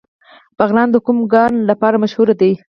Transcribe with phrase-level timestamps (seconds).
[0.57, 2.51] بغلان د کوم کان لپاره مشهور دی؟